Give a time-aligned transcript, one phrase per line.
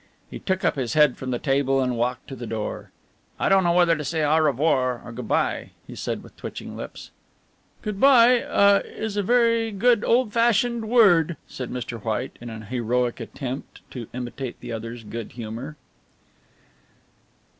[0.31, 2.89] He took up his hat from the table and walked to the door.
[3.39, 6.75] "I don't know whether to say au revoir or good bye," he said with twitching
[6.75, 7.11] lips.
[7.83, 12.03] "Good bye ah is a very good old fashioned word," said Mr.
[12.03, 15.77] White, in an heroic attempt to imitate the other's good humour.